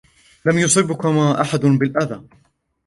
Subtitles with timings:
[0.45, 2.21] لن يصبكما أحد بالأذى.